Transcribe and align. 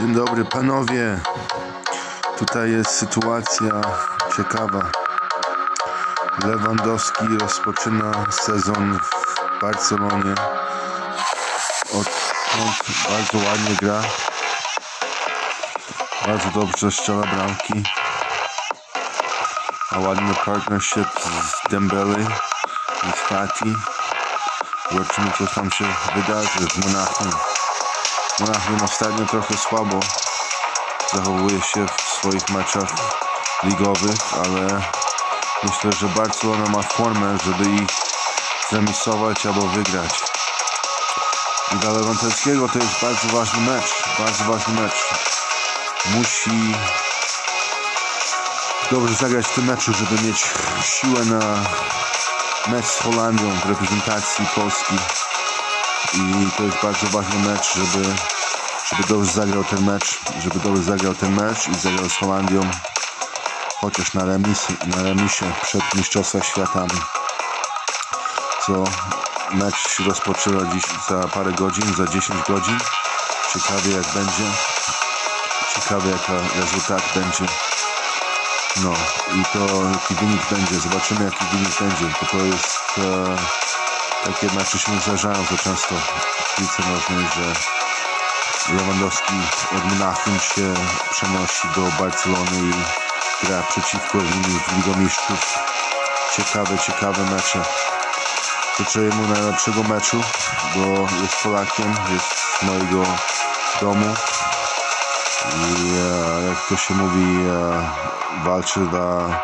Dzień 0.00 0.14
dobry 0.14 0.44
panowie. 0.44 1.20
Tutaj 2.38 2.70
jest 2.70 2.90
sytuacja 2.90 3.70
ciekawa. 4.36 4.90
Lewandowski 6.44 7.24
rozpoczyna 7.40 8.12
sezon 8.30 8.98
w 8.98 9.60
Barcelonie. 9.60 10.34
Odkąd 11.84 13.08
bardzo 13.08 13.48
ładnie 13.48 13.76
gra. 13.80 14.02
Bardzo 16.26 16.50
dobrze 16.60 16.90
strzela 16.90 17.26
bramki. 17.26 17.82
A 19.90 19.98
ładny 19.98 20.34
partnership 20.34 21.08
z 21.20 21.70
Dembele 21.70 22.20
i 23.08 23.12
z 23.12 23.20
Fati. 23.28 23.74
Zobaczymy 24.92 25.30
co 25.38 25.46
tam 25.46 25.70
się 25.70 25.84
wydarzy 26.14 26.68
w 26.68 26.86
Monachium. 26.86 27.57
Monachium 28.40 28.82
ostatnio 28.84 29.26
trochę 29.26 29.56
słabo 29.56 30.00
zachowuje 31.12 31.62
się 31.62 31.86
w 31.86 32.02
swoich 32.02 32.48
meczach 32.48 32.88
ligowych, 33.64 34.18
ale 34.44 34.82
myślę, 35.62 35.92
że 36.00 36.06
Barcelona 36.06 36.70
ma 36.70 36.82
formę, 36.82 37.38
żeby 37.44 37.70
ich 37.70 37.88
zremisować 38.70 39.46
albo 39.46 39.60
wygrać. 39.60 40.10
Dla 41.72 41.90
Lewandowskiego 41.90 42.68
to 42.68 42.78
jest 42.78 43.00
bardzo 43.02 43.28
ważny 43.28 43.60
mecz, 43.60 44.02
bardzo 44.18 44.44
ważny 44.44 44.82
mecz. 44.82 45.04
Musi 46.04 46.74
dobrze 48.90 49.14
zagrać 49.14 49.46
w 49.46 49.54
tym 49.54 49.64
meczu, 49.64 49.92
żeby 49.94 50.22
mieć 50.22 50.44
siłę 50.84 51.24
na 51.24 51.64
mecz 52.66 52.86
z 52.86 52.98
Holandią 52.98 53.60
w 53.60 53.68
reprezentacji 53.68 54.46
Polski. 54.54 54.94
I 56.14 56.50
to 56.56 56.62
jest 56.62 56.76
bardzo 56.82 57.06
ważny 57.06 57.38
mecz, 57.38 57.74
żeby, 57.74 58.04
żeby 58.90 59.08
dobrze 59.08 59.32
zagrał 59.32 59.64
ten 59.64 59.84
mecz, 59.84 60.18
żeby 60.42 60.58
dobrze 60.58 60.82
zagrał 60.82 61.14
ten 61.14 61.34
mecz 61.34 61.68
i 61.68 61.74
zagrał 61.74 62.08
z 62.08 62.12
Holandią, 62.12 62.60
chociaż 63.80 64.14
na, 64.14 64.24
remis, 64.24 64.66
na 64.86 65.02
remisie 65.02 65.52
przed 65.62 65.94
Mistrzostwach 65.94 66.44
Świata, 66.44 66.86
co 68.66 68.84
mecz 69.52 69.98
rozpoczyna 70.06 70.72
dziś 70.72 70.84
za 71.08 71.28
parę 71.28 71.52
godzin, 71.52 71.94
za 71.94 72.06
10 72.06 72.40
godzin. 72.48 72.78
Ciekawie 73.52 73.92
jak 73.92 74.06
będzie, 74.14 74.44
ciekawie 75.74 76.10
jaki 76.10 76.32
rezultat 76.60 77.02
będzie. 77.14 77.52
No 78.82 78.92
i 79.34 79.44
to 79.52 79.90
jaki 79.92 80.14
wynik 80.14 80.42
będzie, 80.50 80.80
zobaczymy 80.80 81.24
jaki 81.24 81.44
wynik 81.52 81.78
będzie, 81.80 82.14
bo 82.20 82.26
to 82.26 82.44
jest 82.44 82.80
e, 82.98 83.36
takie 84.32 84.54
mecze 84.54 84.78
się 84.78 85.00
zdarzają 85.00 85.44
za 85.44 85.56
często 85.56 85.94
piłce 86.56 86.82
nożnej, 86.82 87.26
że 87.36 87.52
Lewandowski 88.74 89.32
od 89.76 89.84
Monachium 89.84 90.38
się 90.38 90.74
przenosi 91.10 91.68
do 91.76 91.82
Barcelony 92.02 92.58
i 92.60 93.46
gra 93.46 93.62
przeciwko 93.62 94.18
nim 94.18 94.42
w 94.42 94.76
Ligą 94.76 95.00
Mistrzów. 95.00 95.58
Ciekawe, 96.36 96.78
ciekawe 96.78 97.24
mecze. 97.24 97.62
Życzę 98.78 99.00
mu 99.00 99.28
najlepszego 99.28 99.82
meczu, 99.82 100.20
bo 100.74 101.06
jest 101.22 101.42
Polakiem, 101.42 101.94
jest 102.12 102.58
z 102.58 102.62
mojego 102.62 103.04
domu 103.80 104.14
i 105.56 105.92
e, 105.98 106.48
jak 106.48 106.68
to 106.68 106.76
się 106.76 106.94
mówi, 106.94 107.46
e, 107.50 108.44
walczy 108.44 108.80
dla, 108.80 109.40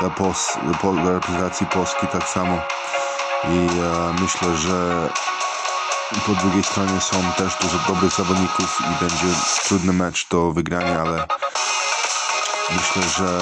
dla, 0.00 0.10
Pos, 0.10 0.58
dla 1.02 1.12
reprezentacji 1.12 1.66
Polski 1.66 2.06
tak 2.06 2.28
samo 2.28 2.60
i 3.48 3.80
e, 3.80 4.14
myślę, 4.22 4.56
że 4.56 5.08
po 6.26 6.32
drugiej 6.32 6.64
stronie 6.64 7.00
są 7.00 7.32
też 7.36 7.52
dużo 7.60 7.78
dobrych 7.88 8.12
zawodników 8.12 8.78
i 8.80 9.04
będzie 9.04 9.36
trudny 9.64 9.92
mecz 9.92 10.28
do 10.28 10.52
wygrania, 10.52 11.00
ale 11.00 11.26
myślę, 12.70 13.02
że 13.16 13.38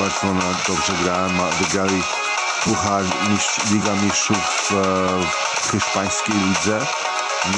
Barcelona 0.00 0.44
dobrze 0.68 0.92
gra, 1.02 1.28
ma, 1.28 1.44
wygrali 1.44 2.02
Puchar 2.64 3.04
mistrz, 3.30 3.70
Liga 3.70 3.94
Mistrzów 3.94 4.72
e, 4.72 4.74
w 5.62 5.70
hiszpańskiej 5.70 6.34
lidze, 6.34 6.86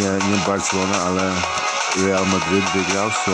nie, 0.00 0.30
nie 0.30 0.46
Barcelona, 0.46 0.98
ale 1.06 1.32
Real 1.96 2.26
Madrid 2.26 2.64
wygrał, 2.74 3.10
so 3.10 3.30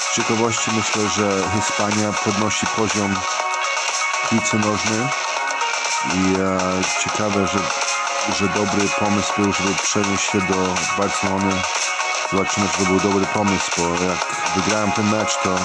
z 0.00 0.16
ciekawości 0.16 0.70
myślę, 0.76 1.08
że 1.08 1.42
Hiszpania 1.54 2.12
podnosi 2.24 2.66
poziom 2.76 3.14
piłce 4.30 4.56
nożnej 4.56 5.27
i 6.14 6.34
e, 6.40 6.58
ciekawe, 7.04 7.46
że, 7.46 7.58
że 8.34 8.48
dobry 8.48 8.88
pomysł 8.98 9.32
był, 9.38 9.52
żeby 9.52 9.74
przenieść 9.82 10.30
się 10.30 10.38
do 10.38 10.74
Barcelony. 10.98 11.52
Zobaczymy, 12.32 12.68
czy 12.68 12.78
to 12.78 12.84
był 12.84 13.00
dobry 13.00 13.26
pomysł, 13.26 13.70
bo 13.76 14.04
jak 14.04 14.26
wygrałem 14.56 14.92
ten 14.92 15.10
mecz, 15.10 15.38
to 15.42 15.56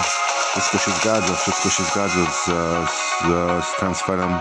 wszystko 0.51 0.78
się 0.78 0.91
zgadza, 0.91 1.35
wszystko 1.35 1.69
się 1.69 1.84
zgadza 1.84 2.25
z, 2.31 2.45
z, 2.45 3.66
z 3.66 3.75
transferem 3.79 4.39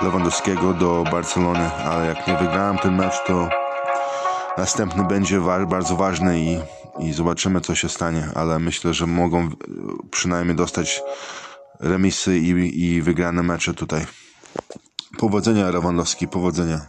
Lewandowskiego 0.00 0.74
do 0.74 1.04
Barcelony, 1.10 1.70
ale 1.72 2.06
jak 2.06 2.26
nie 2.26 2.36
wygrałem 2.36 2.78
ten 2.78 2.96
mecz, 2.96 3.14
to 3.26 3.48
następny 4.58 5.04
będzie 5.04 5.40
bardzo 5.66 5.96
ważny 5.96 6.40
i, 6.40 6.58
i 6.98 7.12
zobaczymy, 7.12 7.60
co 7.60 7.74
się 7.74 7.88
stanie, 7.88 8.28
ale 8.34 8.58
myślę, 8.58 8.94
że 8.94 9.06
mogą 9.06 9.50
przynajmniej 10.10 10.56
dostać 10.56 11.02
remisy 11.80 12.38
i, 12.38 12.84
i 12.84 13.02
wygrane 13.02 13.42
mecze 13.42 13.74
tutaj. 13.74 14.06
Powodzenia 15.20 15.70
Lewandowski, 15.70 16.28
powodzenia. 16.28 16.80